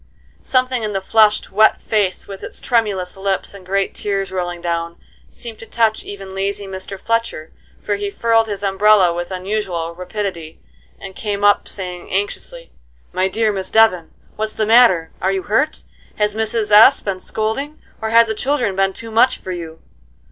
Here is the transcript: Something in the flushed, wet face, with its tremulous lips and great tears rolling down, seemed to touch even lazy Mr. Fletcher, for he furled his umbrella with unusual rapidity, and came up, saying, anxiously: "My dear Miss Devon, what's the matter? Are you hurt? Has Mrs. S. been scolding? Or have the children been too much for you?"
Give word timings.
Something 0.41 0.81
in 0.81 0.93
the 0.93 0.99
flushed, 0.99 1.51
wet 1.51 1.79
face, 1.79 2.27
with 2.27 2.41
its 2.41 2.59
tremulous 2.59 3.15
lips 3.15 3.53
and 3.53 3.63
great 3.63 3.93
tears 3.93 4.31
rolling 4.31 4.59
down, 4.59 4.99
seemed 5.29 5.59
to 5.59 5.67
touch 5.67 6.03
even 6.03 6.33
lazy 6.33 6.65
Mr. 6.65 6.99
Fletcher, 6.99 7.51
for 7.83 7.97
he 7.97 8.09
furled 8.09 8.47
his 8.47 8.63
umbrella 8.63 9.13
with 9.13 9.29
unusual 9.29 9.93
rapidity, 9.93 10.59
and 10.99 11.15
came 11.15 11.43
up, 11.43 11.67
saying, 11.67 12.09
anxiously: 12.09 12.71
"My 13.13 13.27
dear 13.27 13.51
Miss 13.53 13.69
Devon, 13.69 14.09
what's 14.37 14.53
the 14.53 14.65
matter? 14.65 15.11
Are 15.21 15.31
you 15.31 15.43
hurt? 15.43 15.83
Has 16.15 16.33
Mrs. 16.33 16.71
S. 16.71 16.99
been 17.01 17.19
scolding? 17.19 17.79
Or 18.01 18.09
have 18.09 18.25
the 18.25 18.33
children 18.33 18.75
been 18.75 18.93
too 18.93 19.11
much 19.11 19.37
for 19.37 19.51
you?" 19.51 19.83